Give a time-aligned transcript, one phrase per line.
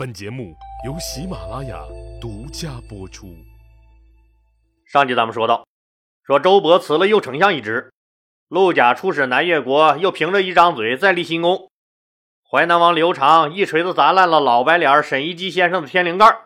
[0.00, 0.56] 本节目
[0.86, 1.78] 由喜马拉雅
[2.18, 3.36] 独家播出。
[4.86, 5.66] 上集咱们说到，
[6.22, 7.92] 说周勃辞了右丞相一职，
[8.48, 11.68] 陆贾出使南越国，又凭着一张嘴再立新功。
[12.50, 16.44] 淮南王刘长一锤子砸烂了老白脸沈一基先生的天灵盖，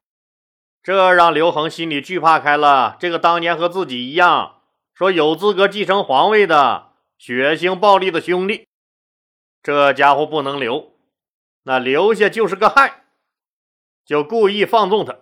[0.82, 2.96] 这让刘恒心里惧怕开了。
[2.98, 4.62] 这个当年和自己一样
[4.92, 8.66] 说有资格继承皇位的血腥暴力的兄弟，
[9.62, 10.90] 这家伙不能留，
[11.62, 13.03] 那留下就是个害。
[14.04, 15.16] 就故意放纵他，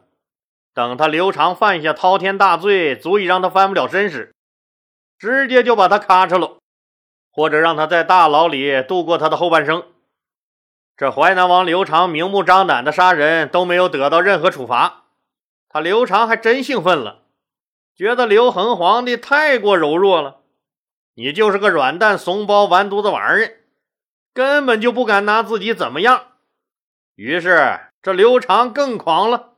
[0.74, 4.34] 等他刘长犯下滔天大罪，足以让他翻不了身时，
[5.18, 6.58] 直接就把他咔嚓了，
[7.30, 9.84] 或者让他在大牢里度过他的后半生。
[10.96, 15.04] 这淮南王刘长明目张胆的杀人都没有得到任何处罚，
[15.68, 17.22] 他刘长还真兴奋了，
[17.94, 20.40] 觉得刘恒皇帝太过柔弱了，
[21.14, 23.60] 你就是个软蛋怂包完犊子玩意儿，
[24.34, 26.32] 根本就不敢拿自己怎么样。
[27.14, 27.91] 于是。
[28.02, 29.52] 这刘长更狂了，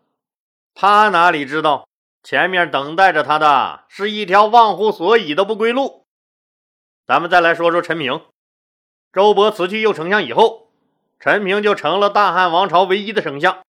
[0.75, 1.89] 他哪里知道
[2.23, 6.05] 前面等待着他的是一条忘乎所以的不归路。
[7.07, 8.21] 咱们再来说说陈平。
[9.15, 10.69] 周勃辞去右丞相以后，
[11.19, 13.63] 陈平就成了大汉王朝唯一的丞相。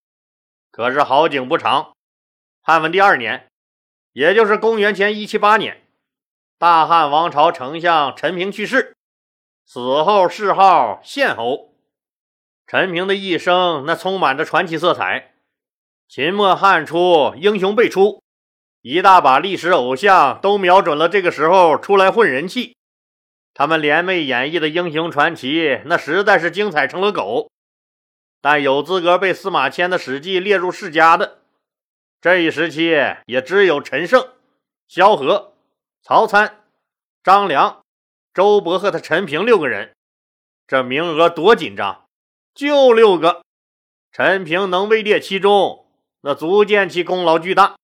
[0.72, 1.94] 可是好景不长，
[2.62, 3.48] 汉文帝二年，
[4.12, 5.88] 也就是公元前一七八年，
[6.58, 8.98] 大汉王朝丞相陈平去世，
[9.66, 11.75] 死后谥号献侯。
[12.68, 15.34] 陈平的一生那充满着传奇色彩，
[16.08, 18.24] 秦末汉初英雄辈出，
[18.82, 22.76] 一大把历史偶像都瞄准了这个时候出来混人气。
[23.54, 27.52] 他们联袂演绎的英雄传奇，那实在是精彩成了狗。
[28.42, 31.40] 但有资格被司马迁的《史记》列入世家的
[32.20, 32.96] 这一时期，
[33.28, 34.28] 也只有陈胜、
[34.88, 35.54] 萧何、
[36.02, 36.64] 曹参、
[37.24, 37.84] 张良、
[38.34, 39.96] 周勃和他陈平六个人，
[40.68, 42.05] 这名额多紧张！
[42.56, 43.44] 就六个，
[44.14, 45.88] 陈平能位列其中，
[46.22, 47.76] 那足见其功劳巨大。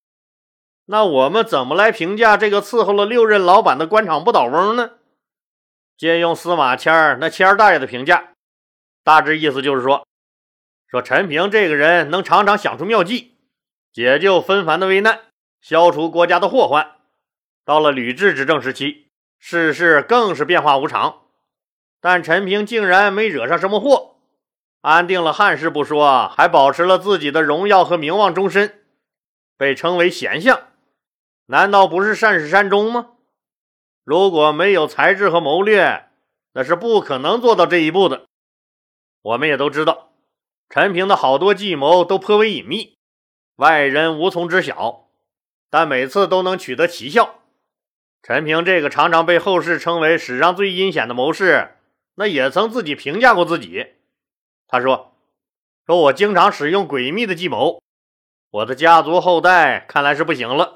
[0.85, 4.91] 那我们怎么来评价这个伺候了六任老板的官场不倒翁呢？
[5.97, 8.31] 借用司马迁那谦大爷的评价，
[9.03, 10.07] 大致意思就是说，
[10.89, 13.35] 说陈平这个人能常常想出妙计，
[13.91, 15.19] 解救纷繁的危难，
[15.59, 16.95] 消除国家的祸患。
[17.65, 21.23] 到了吕雉执政时期，世事更是变化无常，
[21.99, 24.10] 但陈平竟然没惹上什么祸。
[24.81, 28.83] 安定了汉室不说，还保持了自己的荣耀和名望终身，
[29.55, 30.59] 被称为贤相，
[31.45, 33.11] 难道不是善始善终吗？
[34.03, 36.07] 如果没有才智和谋略，
[36.53, 38.25] 那是不可能做到这一步的。
[39.21, 40.13] 我们也都知道，
[40.67, 42.97] 陈平的好多计谋都颇为隐秘，
[43.57, 45.05] 外人无从知晓，
[45.69, 47.35] 但每次都能取得奇效。
[48.23, 51.75] 陈平这个常常被后世称为史上最阴险的谋士，
[52.15, 53.93] 那也曾自己评价过自己。
[54.71, 55.11] 他说
[55.85, 57.81] ：“说我经常使用诡秘的计谋，
[58.51, 60.75] 我的家族后代看来是不行了。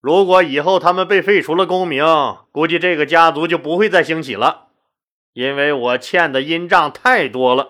[0.00, 2.02] 如果以后他们被废除了功名，
[2.50, 4.68] 估计这个家族就不会再兴起了，
[5.34, 7.68] 因为我欠的阴账太多了，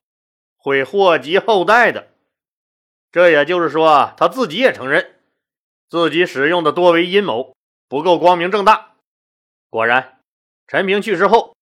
[0.56, 2.10] 会祸及后代的。
[3.10, 5.16] 这也就是说，他自己也承认，
[5.88, 7.56] 自己使用的多为阴谋，
[7.88, 8.92] 不够光明正大。
[9.68, 10.20] 果然，
[10.68, 11.56] 陈平去世后，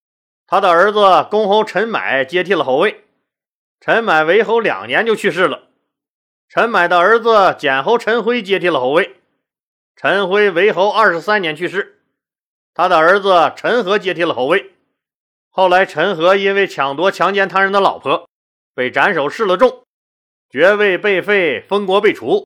[0.45, 3.05] 他的儿子公侯陈买接替了侯位。”
[3.81, 5.69] 陈买为侯两年就去世了，
[6.49, 9.15] 陈买的儿子简侯陈辉接替了侯位。
[9.95, 12.01] 陈辉为侯二十三年去世，
[12.73, 14.73] 他的儿子陈和接替了侯位。
[15.49, 18.29] 后来陈和因为抢夺强奸他人的老婆，
[18.75, 19.83] 被斩首示了众，
[20.49, 22.45] 爵位被废，封国被除。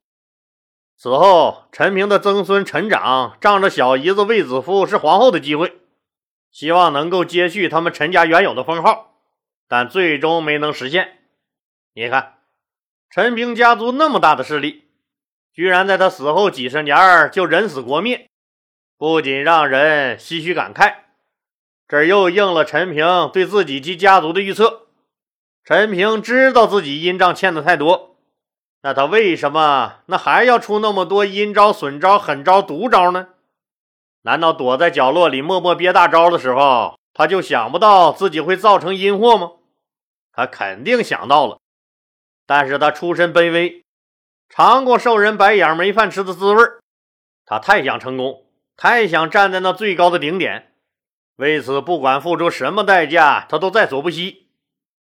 [0.96, 5.80] 此后，陈平的曾孙陈长仗着小姨子卫子夫是皇后的机会，
[6.52, 9.16] 希望能够接续他们陈家原有的封号，
[9.66, 11.18] 但最终没能实现。
[11.96, 12.38] 你看，
[13.08, 14.88] 陈平家族那么大的势力，
[15.52, 18.28] 居然在他死后几十年就人死国灭，
[18.98, 20.92] 不仅让人唏嘘感慨，
[21.86, 24.88] 这又应了陈平对自己及家族的预测。
[25.62, 28.16] 陈平知道自己阴账欠的太多，
[28.82, 33.28] 那他为什么那还要出那么多阴招、损招、狠招、毒招呢？
[34.22, 39.52] 难道躲在角落里默默憋大招的时候，他就想不到自己会造成阴祸吗？
[40.32, 41.60] 他肯定想到了。
[42.46, 43.82] 但是他出身卑微，
[44.48, 46.62] 尝过受人白眼没饭吃的滋味
[47.46, 48.46] 他太想成功，
[48.76, 50.72] 太想站在那最高的顶点，
[51.36, 54.48] 为此不管付出什么代价，他都在所不惜。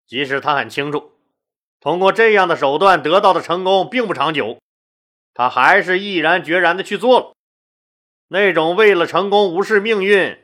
[0.08, 1.12] 即使他很清楚，
[1.82, 4.58] 通过这样的手段得到的成功并不长久，
[5.34, 7.34] 他还是毅然决然的去做了。
[8.30, 10.38] 那种为了成功无视命运，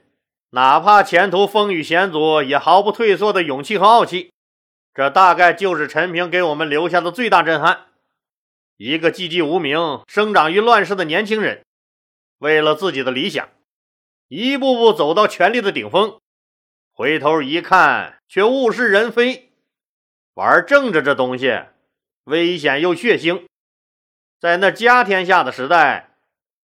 [0.50, 4.32] 哪怕前途风雨险阻也毫不退缩的勇气和傲气。
[4.94, 7.88] 这大概就是陈平给我们留下的最大震撼。
[8.78, 11.63] 一个寂寂无名、生长于乱世的年轻人，
[12.40, 13.50] 为了自己的理想，
[14.28, 16.19] 一步步走到权力的顶峰。
[16.92, 19.51] 回头一看，却物是人非。
[20.36, 21.60] 玩政治这东西，
[22.25, 23.45] 危险又血腥，
[24.40, 26.12] 在那家天下的时代，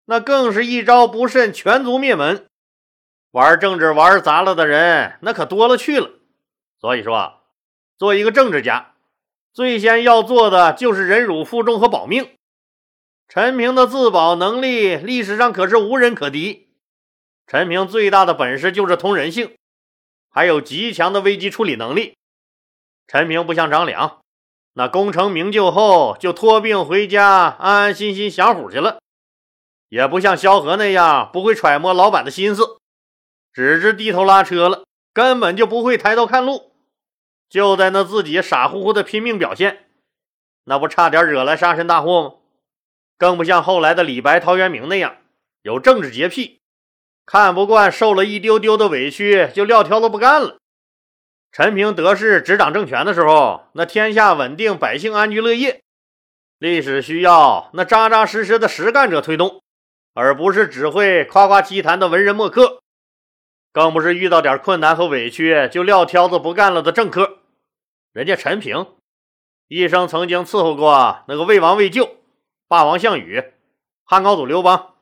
[0.06, 2.48] 那更是一招不慎，全族灭门。
[3.32, 6.12] 玩政治玩砸了的人，那可多了去了。
[6.80, 7.39] 所以说，
[8.00, 8.94] 做一个政治家，
[9.52, 12.30] 最先要做的就是忍辱负重和保命。
[13.28, 16.70] 陈平的自保能力，历史上可是无人可敌。
[17.46, 19.54] 陈平最大的本事就是通人性，
[20.30, 22.16] 还有极强的危机处理能力。
[23.06, 24.22] 陈平不像张良，
[24.76, 29.00] 那功成名就后就托病回家，安安心心享福去了；
[29.90, 32.78] 也不像萧何那样不会揣摩老板的心思。
[33.52, 36.69] 只知低头拉车了，根本就不会抬头看路，
[37.50, 39.88] 就在那自己傻乎乎的拼命表现，
[40.66, 42.34] 那不差点惹来杀身大祸吗？
[43.18, 45.18] 更不像后来的李白、陶渊明那样
[45.64, 46.62] 有政治洁癖，
[47.26, 50.58] 看不惯受了一丢丢的委屈就撂挑子不干了。
[51.52, 55.82] 陈平得势执掌政权的时候，那天下稳定，百姓安居乐业。
[56.60, 59.64] 历史需要那扎扎实实的实干者推动，
[60.14, 62.82] 而不是只会夸夸其谈的文人墨客。
[63.72, 67.39] 更不是遇到点困难和委屈就撂挑子不干了的政客。
[68.12, 68.88] 人家陈平
[69.68, 72.18] 一生曾经伺候过那个魏王魏咎、
[72.68, 73.54] 霸王项羽、
[74.04, 74.96] 汉高祖刘邦、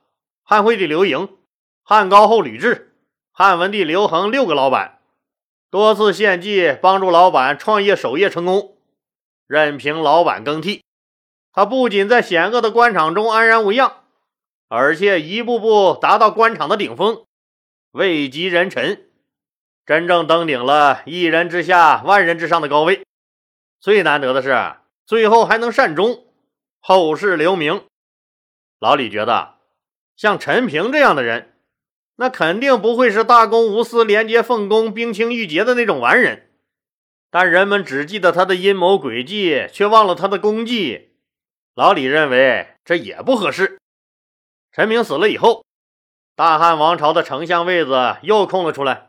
[0.44, 1.38] 汉惠帝刘盈、
[1.84, 2.88] 汉高后吕雉、
[3.32, 5.00] 汉文帝刘恒六个老板，
[5.70, 8.78] 多次献计帮助老板创业守业成功，
[9.48, 10.84] 任凭老板更替，
[11.54, 14.04] 他不仅在险恶的官场中安然无恙，
[14.68, 17.24] 而且一步步达到官场的顶峰。
[17.92, 19.10] 位极人臣，
[19.88, 23.04] 真正登顶了一人之下、万人之上的高位。
[23.80, 24.76] 最难得的是，
[25.06, 26.26] 最后还能善终，
[26.82, 27.86] 后世留名。
[28.80, 29.56] 老李觉得，
[30.18, 31.54] 像陈平这样的人，
[32.18, 36.52] 那肯定不会是大公无私、廉洁奉公、冰清玉洁的那种完人。
[37.32, 41.12] 但人们只记得他的阴谋诡计，却忘了他的功绩。
[41.74, 43.80] 老李认为这也不合适。
[44.74, 45.64] 陈平死了以后。
[46.36, 49.07] 大汉王朝的丞相位子又空了出来，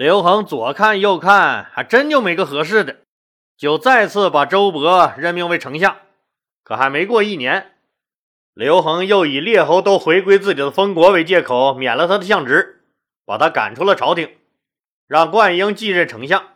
[0.00, 3.00] 刘恒左看右看，还真就没个合适的，
[3.58, 5.98] 就再次把周勃任命为丞相。
[6.64, 7.74] 可还没过一年，
[8.54, 12.82] 刘恒又以列侯都回归自己的封国为借口，免了他的相职，
[13.26, 14.38] 把他赶出了朝廷，
[15.06, 16.54] 让灌婴继任丞相。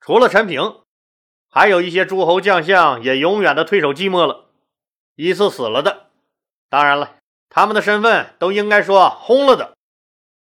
[0.00, 0.76] 除了陈平，
[1.50, 4.44] 还有一些诸侯将相也永远的退守寂寞了，
[5.16, 6.06] 依次死了的。
[6.68, 7.16] 当然了。
[7.48, 9.76] 他们的身份都应该说轰了的。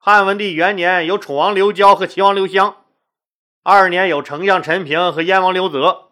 [0.05, 2.75] 汉文帝元年有楚王刘交和齐王刘襄，
[3.63, 6.09] 二年有丞相陈平和燕王刘泽，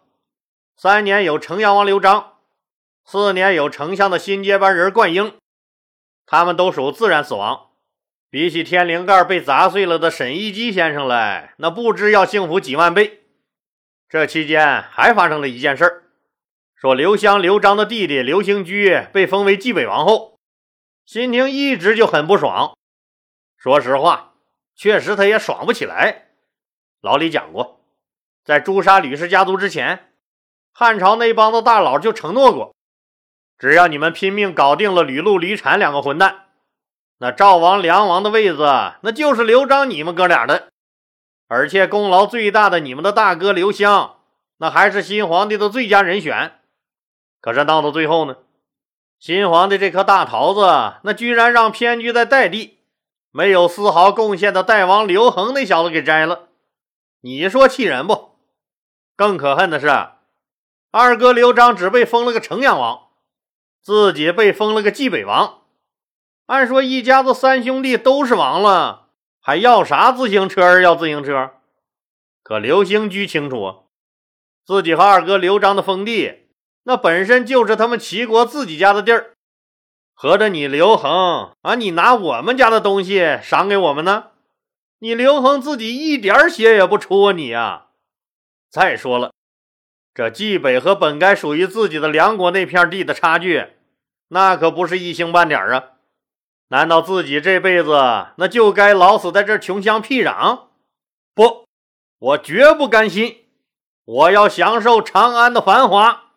[0.74, 2.32] 三年有城阳王刘璋，
[3.04, 5.34] 四年有丞相的新接班人灌婴。
[6.24, 7.66] 他们都属自然死亡，
[8.30, 13.24] 比起天灵盖被砸碎了的沈一基先生来，那不知要幸福几万倍。
[14.08, 16.02] 这期间还发生了一件事儿，
[16.74, 20.38] 说刘襄、刘璋的弟弟刘兴居被封为冀北王后。
[21.04, 22.74] 心情一直就很不爽。
[23.62, 24.32] 说实话，
[24.74, 26.30] 确实他也爽不起来。
[27.00, 27.78] 老李讲过，
[28.44, 30.12] 在诛杀吕氏家族之前，
[30.72, 32.74] 汉朝那帮子大佬就承诺过，
[33.60, 36.46] 只要你们拼命搞定了吕禄、吕产两个混蛋，
[37.18, 38.64] 那赵王、梁王的位子
[39.02, 40.72] 那就是刘璋你们哥俩的。
[41.46, 44.16] 而且功劳最大的你们的大哥刘襄，
[44.56, 46.58] 那还是新皇帝的最佳人选。
[47.40, 48.38] 可是闹到最后呢？
[49.20, 52.80] 新皇帝这颗大桃子，那居然让偏居在代地、
[53.32, 56.50] 没有丝毫贡献的代王刘恒那小子给摘了。
[57.22, 58.36] 你说气人不？
[59.16, 59.88] 更可恨的是，
[60.90, 63.08] 二哥刘璋只被封了个城阳王，
[63.82, 65.62] 自己被封了个冀北王。
[66.46, 69.08] 按说一家子三兄弟都是王了，
[69.40, 70.80] 还要啥自行车？
[70.80, 71.52] 要自行车？
[72.42, 73.84] 可刘兴居清楚，
[74.66, 76.48] 自己和二哥刘璋的封地。
[76.82, 79.36] 那本身就是他们齐国自己家的地儿，
[80.14, 84.26] 合着你刘恒啊，你拿我们家的东西赏给我们呢？
[85.00, 87.88] 你刘恒自己一点血也不出啊，你啊！
[88.70, 89.32] 再说了，
[90.14, 93.66] 这冀北和本该属于自己的梁国那片地的差距，
[94.28, 95.84] 那可不是一星半点啊！
[96.68, 97.92] 难道自己这辈子
[98.36, 100.68] 那就该老死在这穷乡僻壤？
[101.34, 101.66] 不，
[102.18, 103.44] 我绝不甘心！
[104.04, 106.31] 我要享受长安的繁华。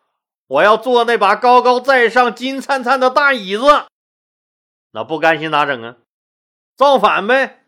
[0.48, 3.86] 我要坐那把高高在上、金灿灿的大椅子，
[4.92, 5.96] 那不甘心咋整啊？
[6.76, 7.64] 造反呗！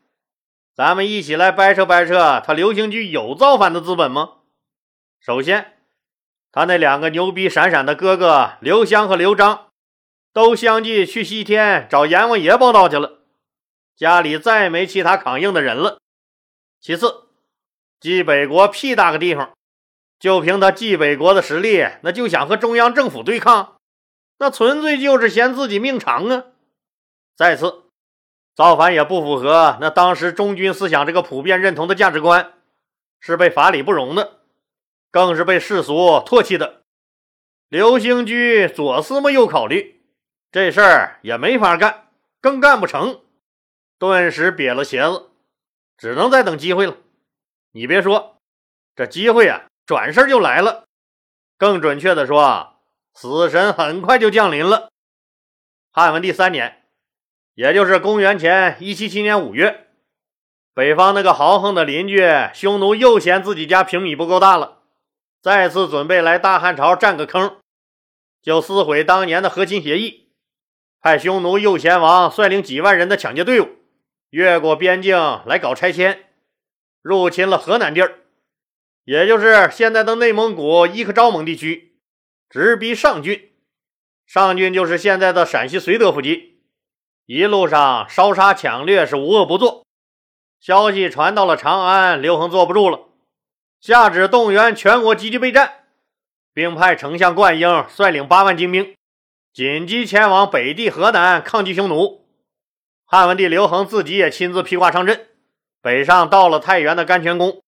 [0.75, 4.35] 咱们一起来掰扯掰扯，他刘兴居有造反的资本吗？
[5.18, 5.78] 首先，
[6.52, 9.70] 他那两个牛逼闪闪的哥哥刘襄和刘璋，
[10.32, 13.23] 都相继去西天找阎王爷报道去了，
[13.97, 15.99] 家里再没其他抗硬的人了。
[16.80, 17.26] 其次，
[17.99, 19.57] 冀北国屁大个地方，
[20.18, 23.78] 就凭他冀北国的实力，那就想和中央政府对抗，
[24.38, 26.44] 那纯粹就是嫌自己命长啊！
[27.37, 27.84] 再次，
[28.54, 32.54] 造反也不符合那当时中军思想这个普遍认同的价值观，
[33.20, 34.38] 是被法理不容的。
[35.10, 35.94] 更是被世俗
[36.26, 36.82] 唾弃的。
[37.70, 40.02] 刘兴居左思慕右考虑，
[40.52, 42.08] 这事儿也没法干，
[42.42, 43.22] 更干不成，
[43.98, 45.30] 顿时瘪了鞋子，
[45.96, 46.98] 只能再等机会了。
[47.72, 48.37] 你别说，
[48.94, 50.85] 这机会啊，转身就来了。
[51.57, 52.75] 更准确的说，
[53.14, 54.90] 死神很快就降临了。
[55.90, 56.85] 汉文帝三年，
[57.54, 59.88] 也就是公元前一七七年五月，
[60.75, 64.83] 北方那个豪横的邻居匈奴又嫌自己家平米不够大了。
[65.40, 67.57] 再次准备来大汉朝占个坑，
[68.42, 70.28] 就撕毁当年的和亲协议，
[71.00, 73.68] 派匈奴右贤王率领几万人的抢劫队伍，
[74.28, 75.16] 越过边境
[75.47, 76.26] 来搞拆迁，
[77.00, 78.18] 入侵了河南地儿，
[79.08, 81.96] 也就是现在的内蒙古伊克昭盟地区，
[82.50, 83.52] 直逼上郡。
[84.26, 86.58] 上郡就是现在的陕西绥德附近，
[87.24, 89.86] 一路上烧杀抢掠是无恶不作。
[90.60, 93.08] 消息传到了长安，刘恒坐不住了。
[93.80, 95.84] 下旨动员全国积极备战，
[96.52, 98.94] 并派丞相灌婴率领八万精兵，
[99.54, 102.26] 紧急前往北地河南抗击匈奴。
[103.06, 105.28] 汉文帝刘恒自己也亲自披挂上阵，
[105.80, 107.62] 北上到了太原的甘泉宫，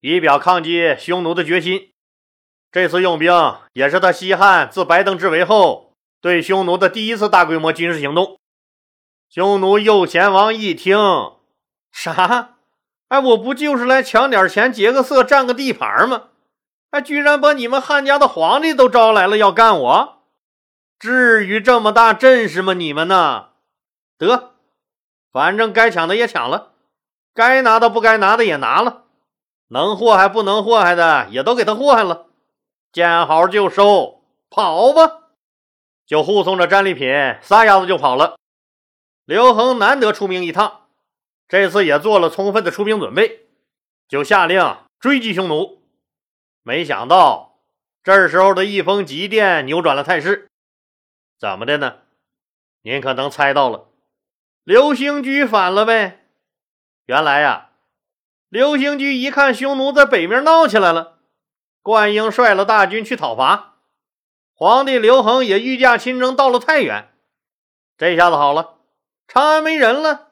[0.00, 1.92] 以表抗击匈奴的决心。
[2.72, 3.32] 这次用兵
[3.72, 8.38] 也是他西汉自白登之围后对匈奴的第一次大规模军事行动。
[9.28, 10.96] 匈奴右贤王一听，
[11.90, 12.56] 啥？
[13.08, 16.28] 哎，我不就是来抢点钱、劫个色、占个地盘吗？
[16.90, 20.22] 哎，居然把你们汉家的皇帝都招来了，要干我？
[20.98, 22.74] 至于这么大阵势吗？
[22.74, 23.50] 你们呢？
[24.18, 24.54] 得，
[25.32, 26.72] 反正该抢的也抢了，
[27.34, 29.04] 该拿的不该拿的也拿了，
[29.72, 32.26] 能祸害不能祸害的也都给他祸害了，
[32.92, 35.28] 见好就收，跑吧！
[36.04, 37.08] 就护送着战利品，
[37.40, 38.36] 撒丫子就跑了。
[39.24, 40.88] 刘恒难得出名一趟。
[41.46, 43.46] 这次也做了充分的出兵准备，
[44.08, 45.82] 就下令追击匈奴。
[46.62, 47.60] 没想到
[48.02, 50.48] 这时候的一封急电扭转了态势，
[51.38, 51.98] 怎么的呢？
[52.82, 53.86] 您可能猜到了，
[54.64, 56.26] 刘兴居反了呗。
[57.06, 57.69] 原来呀，
[58.50, 61.18] 刘兴居一看匈奴在北面闹起来了，
[61.82, 63.76] 灌婴率了大军去讨伐，
[64.54, 67.10] 皇帝刘恒也御驾亲征到了太原。
[67.96, 68.78] 这下子好了，
[69.28, 70.30] 长安没人了。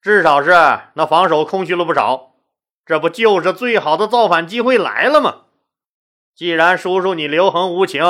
[0.00, 0.50] 至少是
[0.94, 2.34] 那防守空虚了不少，
[2.84, 5.42] 这不就是最好的造反机会来了吗？
[6.34, 8.02] 既然叔叔你刘恒无情，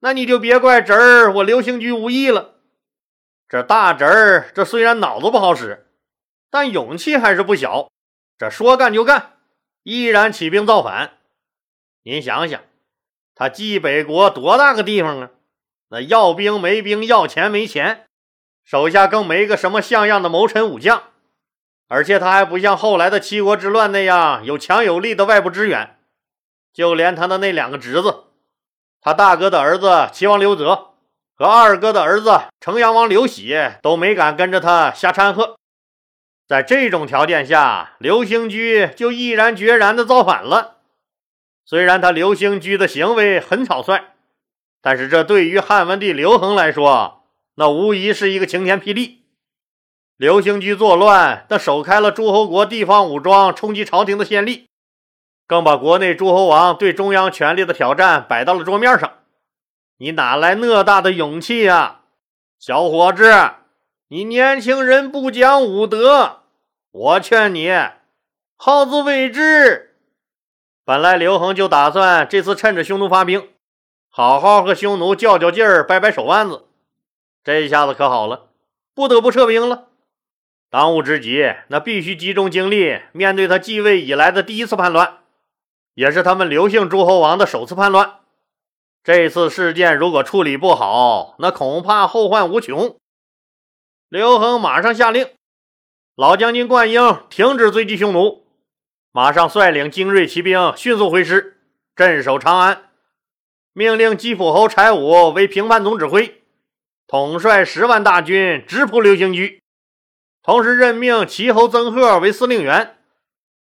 [0.00, 2.56] 那你就别怪侄儿我刘兴居无义了。
[3.48, 5.90] 这大侄儿这虽然脑子不好使，
[6.50, 7.88] 但勇气还是不小。
[8.38, 9.32] 这说干就干，
[9.82, 11.18] 毅然起兵造反。
[12.04, 12.60] 您想想，
[13.34, 15.30] 他冀北国多大个地方啊？
[15.88, 18.06] 那要兵没兵，要钱没钱。
[18.64, 21.02] 手下更没个什么像样的谋臣武将，
[21.88, 25.98] 而且他还不像后来的七国之乱那样有强有力的外部支援，
[26.72, 28.24] 就连他的那两个侄子，
[29.00, 30.90] 他大哥的儿子齐王刘泽
[31.34, 35.57] 和二哥的儿子城阳王刘喜都没敢跟着他瞎掺和。
[36.48, 40.78] 在这种条件下，刘兴居就毅然决然地造反了。
[41.66, 44.14] 虽然他刘兴居的行为很草率，
[44.80, 47.24] 但是这对于汉文帝刘恒来说，
[47.56, 49.24] 那无疑是一个晴天霹雳。
[50.16, 54.68] 刘兴居作乱，那首开了诸侯国地方武装冲击朝廷的先例，
[55.46, 59.18] 更把国内诸侯王对中央权力的挑战摆到了桌面上。
[59.98, 62.00] 你哪来那大的勇气呀，
[62.58, 63.30] 小伙子？
[64.10, 66.38] 你年轻人不讲武德，
[66.90, 67.70] 我劝你
[68.56, 69.94] 好自为之。
[70.82, 73.50] 本来刘恒就打算这次趁着匈奴发兵，
[74.08, 76.64] 好好和匈奴较较劲儿，掰掰手腕子。
[77.44, 78.46] 这一下子可好了，
[78.94, 79.88] 不得不撤兵了。
[80.70, 85.18] 当务之急，那必须集中精力面对他继位以来的第一次叛乱，
[85.92, 88.20] 也是他们刘姓诸侯王的首次叛乱。
[89.04, 92.96] 这次事件如果处理不好，那恐怕后患无穷。
[94.08, 95.28] 刘恒马上下令，
[96.16, 98.46] 老将军灌婴停止追击匈奴，
[99.12, 101.60] 马上率领精锐骑兵迅速回师，
[101.94, 102.84] 镇守长安。
[103.74, 106.40] 命令基辅侯柴武为平叛总指挥。
[107.06, 109.62] 统帅十万大军直扑刘兴居，
[110.42, 112.96] 同时任命齐侯曾贺为司令员，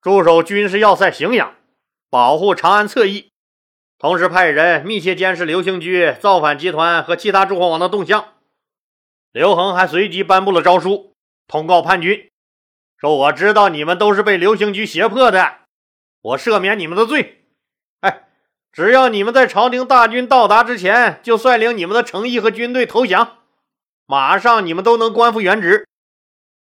[0.02, 1.54] 驻守军事要塞荥阳，
[2.10, 3.30] 保护长安侧翼。
[3.98, 8.39] 同时派人密切监视刘兴居造反集团和其他诸侯王的动向。
[9.32, 11.14] 刘恒还随即颁布了诏书，
[11.48, 12.32] 通告叛军，
[12.98, 15.58] 说：“我知道你们都是被刘兴居胁迫的，
[16.22, 17.46] 我赦免你们的罪。
[18.00, 18.28] 哎，
[18.72, 23.38] 只要你们在朝廷大军到达之前就率领你们的诚意和军队投降，
[24.08, 25.88] 马上你们都能官复原职。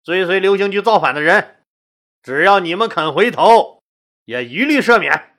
[0.03, 1.63] 追随刘兴居造反的人，
[2.21, 3.81] 只要你们肯回头，
[4.25, 5.35] 也一律赦免。”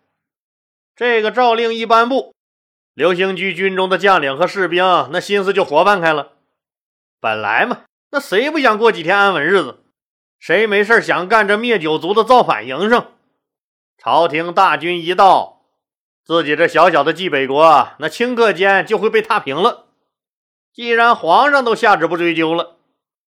[0.96, 2.34] 这个诏令一颁布，
[2.94, 6.31] 刘兴居军中的将领和士兵那心思就活泛开了。
[7.22, 9.84] 本来嘛，那谁不想过几天安稳日子？
[10.40, 13.12] 谁没事想干这灭九族的造反营生？
[13.96, 15.62] 朝廷大军一到，
[16.24, 19.86] 自己这小小的冀北国，那顷刻间就会被踏平了。
[20.72, 22.78] 既然皇上都下旨不追究了，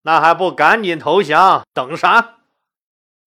[0.04, 1.66] 那还不赶紧投降？
[1.74, 2.36] 等啥？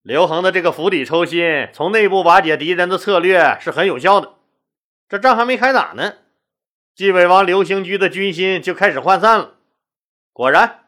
[0.00, 4.36] 刘恒的这个釜底抽薪，从内部瓦解敌人的策略是很有效的。
[5.10, 6.14] 这仗还没开打呢，
[6.94, 9.53] 冀北王刘兴居的军心就开始涣散了。
[10.34, 10.80] 果然，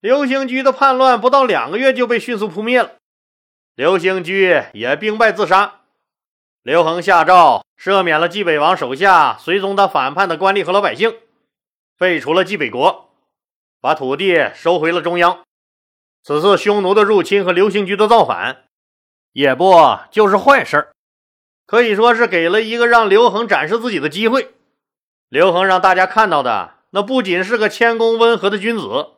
[0.00, 2.96] 刘兴居的叛乱不到两个月就被迅速扑灭了。
[3.74, 5.80] 刘兴居也兵败自杀。
[6.62, 11.16] 刘恒下诏赦免了冀北王手下随从他反叛的官吏和老百姓，
[11.96, 13.08] 废除了冀北国，
[13.80, 15.42] 把土地收回了中央。
[16.22, 18.64] 此次匈奴的入侵和刘兴居的造反，
[19.32, 20.92] 也不就是坏事儿，
[21.64, 24.52] 可以说是给了一个让刘恒展示自己的机会。
[25.30, 29.08] 刘恒让大家看到的，那不仅是个谦恭温和的君子，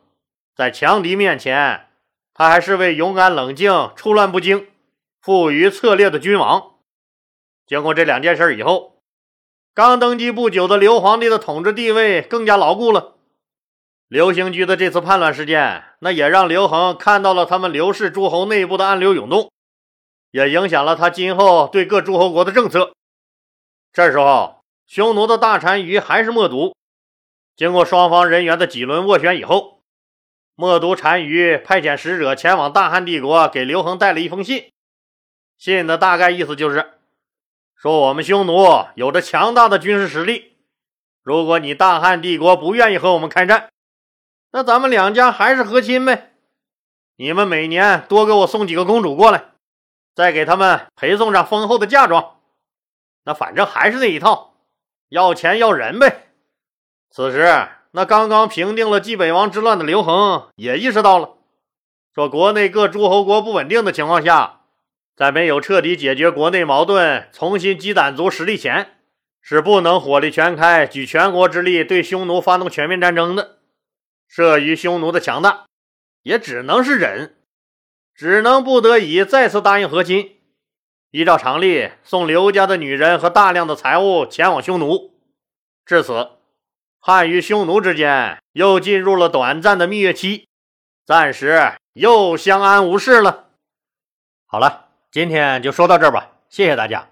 [0.54, 1.88] 在强敌面前，
[2.34, 4.66] 他还是位勇敢冷静、处乱不惊、
[5.20, 6.74] 富于策略的君王。
[7.66, 9.02] 经过这两件事以后，
[9.74, 13.14] 刚登基不久的刘皇帝的统治地位更加牢固了。
[14.08, 19.52] 刘兴居的这次叛乱事件，那也让刘恒看到了他们刘氏诸侯内部的暗流涌动，
[20.30, 22.94] 也影响了他今后对各诸侯国的政策。
[23.92, 26.74] 这时候，匈奴的大单于还是冒毒。
[27.58, 29.82] 经过双方人员的几轮斡旋以后，
[30.54, 34.70] 默读单于派遣使者前往大汉帝国，给刘恒带了一封信。
[35.58, 36.92] 信的大概意思就是，
[37.74, 40.56] 说我们匈奴有着强大的军事实力，
[41.24, 43.70] 如果你大汉帝国不愿意和我们开战，
[44.52, 46.34] 那咱们两家还是和亲呗，
[47.16, 49.46] 你们每年多给我送几个公主过来，
[50.14, 52.36] 再给他们陪送上丰厚的嫁妆。
[53.24, 54.54] 那反正还是那一套，
[55.08, 56.26] 要钱要人呗。
[57.10, 61.36] 此时，那刚刚平定了冀北王之乱的刘恒也意识到了，
[62.14, 64.60] 说国内各诸侯国不稳定的情况下，
[65.16, 68.98] 在没有彻底解决国内矛盾、重新积攒足实力前，
[69.40, 73.58] 是不能火力全开、举全国之力对匈奴发动全面战争的。
[74.30, 75.64] 慑于匈奴的强大，
[76.22, 77.36] 也只能是忍，
[78.14, 80.36] 只能不得已再次答应和亲，
[81.10, 85.14] 依照常例送刘家的女人和大量的财物前往匈奴。
[85.86, 86.28] 至此，
[87.10, 90.46] 汉与匈奴之间又进入了短暂的蜜月期，
[91.06, 93.46] 暂时又相安无事了。
[94.44, 97.06] 好了，今天就说到这儿吧，谢谢大家。